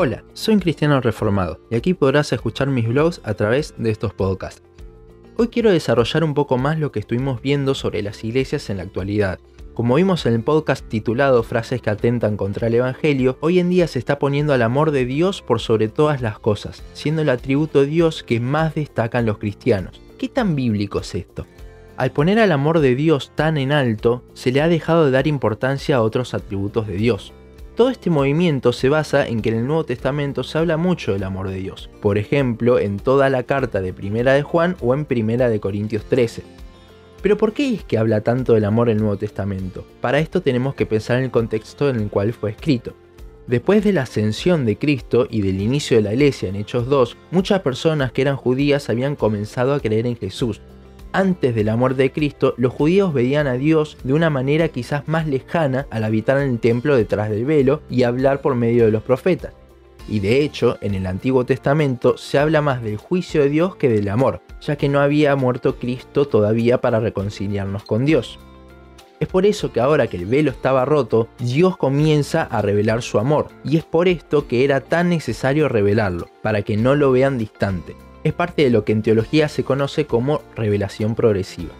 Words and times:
Hola, 0.00 0.22
soy 0.32 0.54
un 0.54 0.60
cristiano 0.60 1.00
reformado 1.00 1.58
y 1.72 1.74
aquí 1.74 1.92
podrás 1.92 2.32
escuchar 2.32 2.68
mis 2.68 2.86
blogs 2.86 3.20
a 3.24 3.34
través 3.34 3.74
de 3.78 3.90
estos 3.90 4.14
podcasts. 4.14 4.62
Hoy 5.36 5.48
quiero 5.48 5.72
desarrollar 5.72 6.22
un 6.22 6.34
poco 6.34 6.56
más 6.56 6.78
lo 6.78 6.92
que 6.92 7.00
estuvimos 7.00 7.42
viendo 7.42 7.74
sobre 7.74 8.00
las 8.02 8.22
iglesias 8.22 8.70
en 8.70 8.76
la 8.76 8.84
actualidad. 8.84 9.40
Como 9.74 9.96
vimos 9.96 10.24
en 10.24 10.34
el 10.34 10.44
podcast 10.44 10.86
titulado 10.86 11.42
Frases 11.42 11.82
que 11.82 11.90
atentan 11.90 12.36
contra 12.36 12.68
el 12.68 12.76
Evangelio, 12.76 13.38
hoy 13.40 13.58
en 13.58 13.70
día 13.70 13.88
se 13.88 13.98
está 13.98 14.20
poniendo 14.20 14.52
al 14.52 14.62
amor 14.62 14.92
de 14.92 15.04
Dios 15.04 15.42
por 15.42 15.58
sobre 15.58 15.88
todas 15.88 16.22
las 16.22 16.38
cosas, 16.38 16.84
siendo 16.92 17.22
el 17.22 17.28
atributo 17.28 17.80
de 17.80 17.86
Dios 17.86 18.22
que 18.22 18.38
más 18.38 18.76
destacan 18.76 19.26
los 19.26 19.38
cristianos. 19.38 20.00
¿Qué 20.16 20.28
tan 20.28 20.54
bíblico 20.54 21.00
es 21.00 21.12
esto? 21.16 21.44
Al 21.96 22.12
poner 22.12 22.38
al 22.38 22.52
amor 22.52 22.78
de 22.78 22.94
Dios 22.94 23.32
tan 23.34 23.56
en 23.56 23.72
alto, 23.72 24.22
se 24.32 24.52
le 24.52 24.62
ha 24.62 24.68
dejado 24.68 25.06
de 25.06 25.10
dar 25.10 25.26
importancia 25.26 25.96
a 25.96 26.02
otros 26.02 26.34
atributos 26.34 26.86
de 26.86 26.94
Dios. 26.94 27.32
Todo 27.78 27.90
este 27.90 28.10
movimiento 28.10 28.72
se 28.72 28.88
basa 28.88 29.24
en 29.28 29.40
que 29.40 29.50
en 29.50 29.58
el 29.58 29.66
Nuevo 29.68 29.84
Testamento 29.84 30.42
se 30.42 30.58
habla 30.58 30.76
mucho 30.76 31.12
del 31.12 31.22
amor 31.22 31.48
de 31.48 31.58
Dios, 31.58 31.88
por 32.02 32.18
ejemplo 32.18 32.80
en 32.80 32.96
toda 32.96 33.30
la 33.30 33.44
carta 33.44 33.80
de 33.80 33.92
Primera 33.92 34.32
de 34.32 34.42
Juan 34.42 34.76
o 34.80 34.94
en 34.94 35.04
Primera 35.04 35.48
de 35.48 35.60
Corintios 35.60 36.04
13. 36.06 36.42
Pero 37.22 37.36
¿por 37.36 37.52
qué 37.52 37.72
es 37.74 37.84
que 37.84 37.96
habla 37.96 38.22
tanto 38.22 38.54
del 38.54 38.64
amor 38.64 38.88
el 38.88 38.98
Nuevo 38.98 39.16
Testamento? 39.16 39.86
Para 40.00 40.18
esto 40.18 40.42
tenemos 40.42 40.74
que 40.74 40.86
pensar 40.86 41.18
en 41.18 41.26
el 41.26 41.30
contexto 41.30 41.88
en 41.88 42.00
el 42.00 42.08
cual 42.08 42.32
fue 42.32 42.50
escrito. 42.50 42.94
Después 43.46 43.84
de 43.84 43.92
la 43.92 44.02
ascensión 44.02 44.66
de 44.66 44.76
Cristo 44.76 45.28
y 45.30 45.42
del 45.42 45.60
inicio 45.60 45.98
de 45.98 46.02
la 46.02 46.14
iglesia 46.14 46.48
en 46.48 46.56
Hechos 46.56 46.88
2, 46.88 47.16
muchas 47.30 47.60
personas 47.60 48.10
que 48.10 48.22
eran 48.22 48.36
judías 48.36 48.90
habían 48.90 49.14
comenzado 49.14 49.72
a 49.72 49.78
creer 49.78 50.08
en 50.08 50.16
Jesús, 50.16 50.60
antes 51.12 51.54
de 51.54 51.64
la 51.64 51.76
muerte 51.76 52.02
de 52.02 52.12
Cristo, 52.12 52.54
los 52.56 52.72
judíos 52.72 53.12
veían 53.14 53.46
a 53.46 53.54
Dios 53.54 53.96
de 54.04 54.12
una 54.12 54.30
manera 54.30 54.68
quizás 54.68 55.08
más 55.08 55.26
lejana 55.26 55.86
al 55.90 56.04
habitar 56.04 56.38
en 56.38 56.50
el 56.50 56.58
templo 56.58 56.96
detrás 56.96 57.30
del 57.30 57.44
velo 57.44 57.82
y 57.88 58.02
hablar 58.02 58.40
por 58.40 58.54
medio 58.54 58.84
de 58.84 58.92
los 58.92 59.02
profetas. 59.02 59.54
Y 60.08 60.20
de 60.20 60.42
hecho, 60.42 60.78
en 60.80 60.94
el 60.94 61.06
Antiguo 61.06 61.44
Testamento 61.44 62.16
se 62.16 62.38
habla 62.38 62.62
más 62.62 62.82
del 62.82 62.96
juicio 62.96 63.42
de 63.42 63.50
Dios 63.50 63.76
que 63.76 63.88
del 63.88 64.08
amor, 64.08 64.40
ya 64.60 64.76
que 64.76 64.88
no 64.88 65.00
había 65.00 65.36
muerto 65.36 65.76
Cristo 65.76 66.26
todavía 66.26 66.80
para 66.80 67.00
reconciliarnos 67.00 67.84
con 67.84 68.04
Dios. 68.04 68.38
Es 69.20 69.28
por 69.28 69.44
eso 69.46 69.72
que 69.72 69.80
ahora 69.80 70.06
que 70.06 70.16
el 70.16 70.26
velo 70.26 70.50
estaba 70.50 70.84
roto, 70.84 71.28
Dios 71.38 71.76
comienza 71.76 72.44
a 72.44 72.62
revelar 72.62 73.02
su 73.02 73.18
amor, 73.18 73.48
y 73.64 73.76
es 73.76 73.84
por 73.84 74.08
esto 74.08 74.46
que 74.46 74.64
era 74.64 74.80
tan 74.80 75.08
necesario 75.08 75.68
revelarlo, 75.68 76.28
para 76.42 76.62
que 76.62 76.76
no 76.76 76.94
lo 76.94 77.10
vean 77.10 77.36
distante 77.36 77.96
es 78.24 78.32
parte 78.32 78.62
de 78.64 78.70
lo 78.70 78.84
que 78.84 78.92
en 78.92 79.02
teología 79.02 79.48
se 79.48 79.64
conoce 79.64 80.06
como 80.06 80.42
revelación 80.56 81.14
progresiva. 81.14 81.72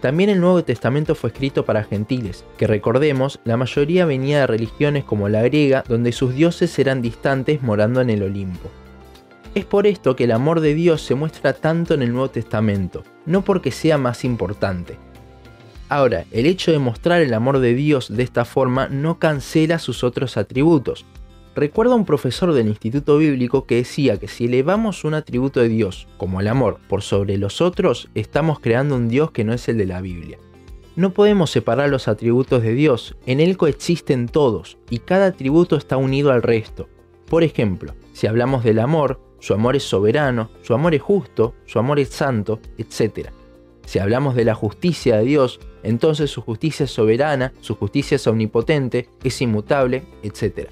También 0.00 0.28
el 0.28 0.40
Nuevo 0.40 0.62
Testamento 0.62 1.14
fue 1.14 1.30
escrito 1.30 1.64
para 1.64 1.84
gentiles, 1.84 2.44
que 2.58 2.66
recordemos, 2.66 3.40
la 3.44 3.56
mayoría 3.56 4.04
venía 4.04 4.40
de 4.40 4.46
religiones 4.46 5.02
como 5.04 5.30
la 5.30 5.42
griega, 5.42 5.82
donde 5.88 6.12
sus 6.12 6.34
dioses 6.34 6.78
eran 6.78 7.00
distantes 7.00 7.62
morando 7.62 8.02
en 8.02 8.10
el 8.10 8.22
Olimpo. 8.22 8.70
Es 9.54 9.64
por 9.64 9.86
esto 9.86 10.14
que 10.14 10.24
el 10.24 10.32
amor 10.32 10.60
de 10.60 10.74
Dios 10.74 11.00
se 11.00 11.14
muestra 11.14 11.54
tanto 11.54 11.94
en 11.94 12.02
el 12.02 12.12
Nuevo 12.12 12.28
Testamento, 12.28 13.02
no 13.24 13.42
porque 13.44 13.70
sea 13.70 13.96
más 13.96 14.24
importante. 14.24 14.98
Ahora, 15.88 16.24
el 16.32 16.46
hecho 16.46 16.72
de 16.72 16.78
mostrar 16.78 17.22
el 17.22 17.32
amor 17.32 17.60
de 17.60 17.72
Dios 17.72 18.14
de 18.14 18.24
esta 18.24 18.44
forma 18.44 18.88
no 18.88 19.18
cancela 19.18 19.78
sus 19.78 20.02
otros 20.02 20.36
atributos, 20.36 21.06
Recuerdo 21.56 21.92
a 21.92 21.96
un 21.96 22.04
profesor 22.04 22.52
del 22.52 22.66
Instituto 22.66 23.16
Bíblico 23.18 23.64
que 23.64 23.76
decía 23.76 24.16
que 24.16 24.26
si 24.26 24.46
elevamos 24.46 25.04
un 25.04 25.14
atributo 25.14 25.60
de 25.60 25.68
Dios, 25.68 26.08
como 26.16 26.40
el 26.40 26.48
amor, 26.48 26.80
por 26.88 27.02
sobre 27.02 27.38
los 27.38 27.60
otros, 27.60 28.08
estamos 28.16 28.58
creando 28.58 28.96
un 28.96 29.08
Dios 29.08 29.30
que 29.30 29.44
no 29.44 29.52
es 29.52 29.68
el 29.68 29.78
de 29.78 29.86
la 29.86 30.00
Biblia. 30.00 30.38
No 30.96 31.12
podemos 31.12 31.50
separar 31.50 31.90
los 31.90 32.08
atributos 32.08 32.62
de 32.62 32.74
Dios, 32.74 33.16
en 33.26 33.38
Él 33.38 33.56
coexisten 33.56 34.26
todos, 34.26 34.78
y 34.90 34.98
cada 34.98 35.26
atributo 35.26 35.76
está 35.76 35.96
unido 35.96 36.32
al 36.32 36.42
resto. 36.42 36.88
Por 37.28 37.44
ejemplo, 37.44 37.94
si 38.12 38.26
hablamos 38.26 38.64
del 38.64 38.80
amor, 38.80 39.20
su 39.38 39.54
amor 39.54 39.76
es 39.76 39.84
soberano, 39.84 40.50
su 40.62 40.74
amor 40.74 40.92
es 40.92 41.02
justo, 41.02 41.54
su 41.66 41.78
amor 41.78 42.00
es 42.00 42.08
santo, 42.08 42.58
etc. 42.78 43.28
Si 43.86 44.00
hablamos 44.00 44.34
de 44.34 44.44
la 44.44 44.56
justicia 44.56 45.18
de 45.18 45.24
Dios, 45.24 45.60
entonces 45.84 46.32
su 46.32 46.40
justicia 46.42 46.84
es 46.84 46.90
soberana, 46.90 47.52
su 47.60 47.76
justicia 47.76 48.16
es 48.16 48.26
omnipotente, 48.26 49.08
es 49.22 49.40
inmutable, 49.40 50.04
etc. 50.24 50.68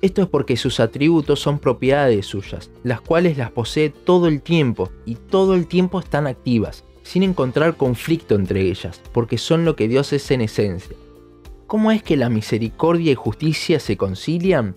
Esto 0.00 0.22
es 0.22 0.28
porque 0.28 0.56
sus 0.56 0.78
atributos 0.78 1.40
son 1.40 1.58
propiedades 1.58 2.26
suyas, 2.26 2.70
las 2.84 3.00
cuales 3.00 3.36
las 3.36 3.50
posee 3.50 3.90
todo 3.90 4.28
el 4.28 4.42
tiempo 4.42 4.90
y 5.04 5.16
todo 5.16 5.54
el 5.54 5.66
tiempo 5.66 5.98
están 5.98 6.28
activas, 6.28 6.84
sin 7.02 7.24
encontrar 7.24 7.76
conflicto 7.76 8.36
entre 8.36 8.62
ellas, 8.62 9.00
porque 9.12 9.38
son 9.38 9.64
lo 9.64 9.74
que 9.74 9.88
Dios 9.88 10.12
es 10.12 10.30
en 10.30 10.42
esencia. 10.42 10.96
¿Cómo 11.66 11.90
es 11.90 12.02
que 12.02 12.16
la 12.16 12.28
misericordia 12.28 13.10
y 13.10 13.16
justicia 13.16 13.80
se 13.80 13.96
concilian? 13.96 14.76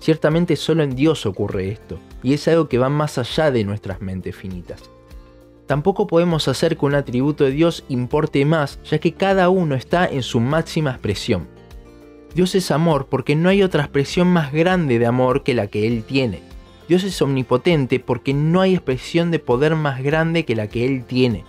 Ciertamente 0.00 0.56
solo 0.56 0.82
en 0.82 0.96
Dios 0.96 1.26
ocurre 1.26 1.68
esto, 1.68 1.98
y 2.22 2.32
es 2.32 2.48
algo 2.48 2.68
que 2.68 2.78
va 2.78 2.88
más 2.88 3.18
allá 3.18 3.50
de 3.50 3.64
nuestras 3.64 4.00
mentes 4.00 4.34
finitas. 4.34 4.82
Tampoco 5.66 6.06
podemos 6.06 6.48
hacer 6.48 6.76
que 6.76 6.86
un 6.86 6.94
atributo 6.94 7.44
de 7.44 7.50
Dios 7.50 7.84
importe 7.88 8.44
más, 8.44 8.78
ya 8.84 8.98
que 8.98 9.12
cada 9.12 9.48
uno 9.50 9.74
está 9.74 10.06
en 10.06 10.22
su 10.22 10.40
máxima 10.40 10.90
expresión. 10.90 11.53
Dios 12.34 12.56
es 12.56 12.72
amor 12.72 13.06
porque 13.08 13.36
no 13.36 13.48
hay 13.48 13.62
otra 13.62 13.84
expresión 13.84 14.26
más 14.26 14.52
grande 14.52 14.98
de 14.98 15.06
amor 15.06 15.44
que 15.44 15.54
la 15.54 15.68
que 15.68 15.86
Él 15.86 16.02
tiene. 16.02 16.42
Dios 16.88 17.04
es 17.04 17.22
omnipotente 17.22 18.00
porque 18.00 18.34
no 18.34 18.60
hay 18.60 18.74
expresión 18.74 19.30
de 19.30 19.38
poder 19.38 19.76
más 19.76 20.02
grande 20.02 20.44
que 20.44 20.56
la 20.56 20.66
que 20.66 20.84
Él 20.84 21.04
tiene. 21.04 21.44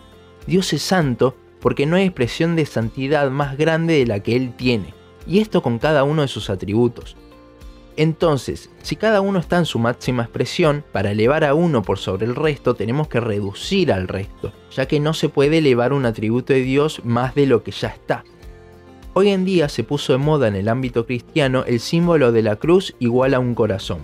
Dios 0.45 0.72
es 0.74 0.84
santo 0.84 1.35
porque 1.59 1.88
no 1.88 1.95
hay 1.95 2.03
expresión 2.03 2.56
de 2.56 2.68
santidad 2.68 3.31
más 3.31 3.57
grande 3.57 3.95
de 3.97 4.06
la 4.06 4.19
que 4.19 4.35
Él 4.35 4.53
tiene. 4.56 4.94
Y 5.25 5.40
esto 5.40 5.63
con 5.63 5.79
cada 5.79 6.03
uno 6.03 6.22
de 6.22 6.28
sus 6.28 6.51
atributos. 6.51 7.18
Entonces, 7.97 8.69
si 8.84 8.95
cada 8.95 9.22
uno 9.22 9.40
está 9.40 9.57
en 9.57 9.66
su 9.66 9.79
máxima 9.79 10.24
expresión, 10.24 10.84
para 10.91 11.12
elevar 11.12 11.44
a 11.45 11.56
uno 11.56 11.81
por 11.81 11.97
sobre 11.97 12.28
el 12.28 12.35
resto 12.35 12.75
tenemos 12.75 13.07
que 13.07 13.22
reducir 13.22 13.91
al 13.91 14.07
resto, 14.07 14.51
ya 14.72 14.85
que 14.85 15.00
no 15.00 15.16
se 15.16 15.29
puede 15.29 15.57
elevar 15.57 15.94
un 15.94 16.06
atributo 16.06 16.53
de 16.53 16.62
Dios 16.62 17.01
más 17.03 17.34
de 17.34 17.47
lo 17.47 17.63
que 17.63 17.72
ya 17.72 17.88
está. 17.88 18.24
Hoy 19.17 19.29
en 19.29 19.45
día 19.45 19.69
se 19.69 19.85
puso 19.85 20.11
de 20.11 20.19
moda 20.19 20.49
en 20.49 20.55
el 20.55 20.67
ámbito 20.67 21.05
cristiano 21.05 21.63
el 21.65 21.79
símbolo 21.79 22.33
de 22.33 22.41
la 22.41 22.57
cruz 22.57 22.93
igual 22.99 23.33
a 23.33 23.39
un 23.39 23.55
corazón. 23.55 23.99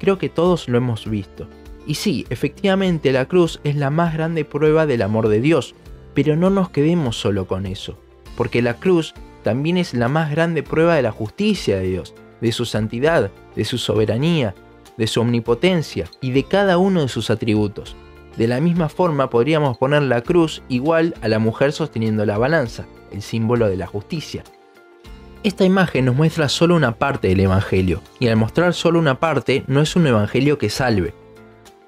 Creo 0.00 0.18
que 0.18 0.28
todos 0.28 0.68
lo 0.68 0.78
hemos 0.78 1.08
visto. 1.08 1.46
Y 1.86 1.94
sí, 1.94 2.26
efectivamente 2.28 3.12
la 3.12 3.26
cruz 3.26 3.60
es 3.62 3.76
la 3.76 3.90
más 3.90 4.14
grande 4.14 4.44
prueba 4.44 4.84
del 4.84 5.02
amor 5.02 5.28
de 5.28 5.40
Dios, 5.40 5.76
pero 6.12 6.34
no 6.34 6.50
nos 6.50 6.70
quedemos 6.70 7.14
solo 7.20 7.46
con 7.46 7.66
eso, 7.66 8.00
porque 8.36 8.60
la 8.60 8.74
cruz 8.74 9.14
también 9.44 9.76
es 9.76 9.94
la 9.94 10.08
más 10.08 10.28
grande 10.28 10.64
prueba 10.64 10.96
de 10.96 11.02
la 11.02 11.12
justicia 11.12 11.78
de 11.78 11.86
Dios, 11.86 12.16
de 12.40 12.50
su 12.50 12.64
santidad, 12.64 13.30
de 13.54 13.64
su 13.64 13.78
soberanía, 13.78 14.56
de 14.96 15.06
su 15.06 15.20
omnipotencia 15.20 16.10
y 16.20 16.32
de 16.32 16.42
cada 16.42 16.78
uno 16.78 17.02
de 17.02 17.08
sus 17.08 17.30
atributos. 17.30 17.94
De 18.36 18.46
la 18.46 18.60
misma 18.60 18.88
forma 18.88 19.30
podríamos 19.30 19.78
poner 19.78 20.02
la 20.02 20.20
cruz 20.20 20.62
igual 20.68 21.14
a 21.22 21.28
la 21.28 21.38
mujer 21.38 21.72
sosteniendo 21.72 22.24
la 22.26 22.38
balanza, 22.38 22.86
el 23.10 23.22
símbolo 23.22 23.68
de 23.68 23.76
la 23.76 23.86
justicia. 23.86 24.44
Esta 25.44 25.64
imagen 25.64 26.04
nos 26.04 26.16
muestra 26.16 26.48
solo 26.48 26.74
una 26.74 26.96
parte 26.98 27.28
del 27.28 27.40
Evangelio, 27.40 28.02
y 28.18 28.28
al 28.28 28.36
mostrar 28.36 28.74
solo 28.74 28.98
una 28.98 29.20
parte 29.20 29.64
no 29.66 29.80
es 29.80 29.94
un 29.96 30.06
Evangelio 30.06 30.58
que 30.58 30.68
salve. 30.68 31.14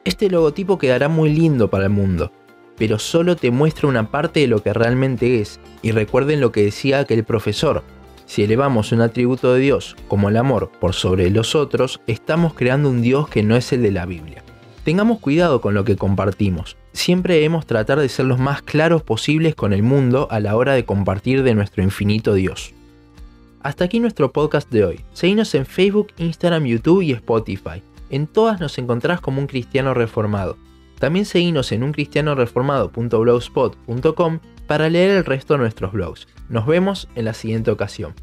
Este 0.04 0.30
logotipo 0.30 0.78
quedará 0.78 1.08
muy 1.08 1.30
lindo 1.30 1.68
para 1.68 1.84
el 1.84 1.90
mundo, 1.90 2.32
pero 2.76 2.98
solo 2.98 3.36
te 3.36 3.50
muestra 3.50 3.88
una 3.88 4.10
parte 4.10 4.40
de 4.40 4.46
lo 4.46 4.62
que 4.62 4.72
realmente 4.72 5.40
es, 5.40 5.60
y 5.82 5.90
recuerden 5.90 6.40
lo 6.40 6.52
que 6.52 6.64
decía 6.64 7.00
aquel 7.00 7.24
profesor, 7.24 7.82
si 8.24 8.44
elevamos 8.44 8.92
un 8.92 9.00
atributo 9.00 9.52
de 9.52 9.60
Dios, 9.60 9.96
como 10.06 10.28
el 10.28 10.36
amor, 10.36 10.70
por 10.80 10.94
sobre 10.94 11.28
los 11.30 11.56
otros, 11.56 12.00
estamos 12.06 12.54
creando 12.54 12.88
un 12.88 13.02
Dios 13.02 13.28
que 13.28 13.42
no 13.42 13.56
es 13.56 13.72
el 13.72 13.82
de 13.82 13.90
la 13.90 14.06
Biblia. 14.06 14.44
Tengamos 14.84 15.18
cuidado 15.18 15.60
con 15.60 15.74
lo 15.74 15.84
que 15.84 15.96
compartimos. 15.96 16.76
Siempre 16.92 17.34
debemos 17.34 17.66
tratar 17.66 18.00
de 18.00 18.08
ser 18.08 18.26
los 18.26 18.38
más 18.38 18.62
claros 18.62 19.02
posibles 19.02 19.54
con 19.54 19.72
el 19.72 19.82
mundo 19.82 20.28
a 20.30 20.40
la 20.40 20.56
hora 20.56 20.72
de 20.72 20.84
compartir 20.84 21.42
de 21.42 21.54
nuestro 21.54 21.82
infinito 21.82 22.34
Dios. 22.34 22.72
Hasta 23.62 23.84
aquí 23.84 24.00
nuestro 24.00 24.32
podcast 24.32 24.70
de 24.70 24.84
hoy. 24.84 25.04
Seguinos 25.12 25.54
en 25.54 25.66
Facebook, 25.66 26.08
Instagram, 26.16 26.64
YouTube 26.64 27.02
y 27.02 27.12
Spotify. 27.12 27.82
En 28.08 28.26
todas 28.26 28.58
nos 28.58 28.78
encontrás 28.78 29.20
como 29.20 29.38
un 29.40 29.46
cristiano 29.46 29.92
reformado. 29.92 30.56
También 30.98 31.26
seguinos 31.26 31.70
en 31.72 31.82
uncristianoreformado.blogspot.com 31.82 34.38
para 34.66 34.88
leer 34.88 35.10
el 35.10 35.26
resto 35.26 35.52
de 35.54 35.60
nuestros 35.60 35.92
blogs. 35.92 36.26
Nos 36.48 36.66
vemos 36.66 37.08
en 37.14 37.26
la 37.26 37.34
siguiente 37.34 37.70
ocasión. 37.70 38.14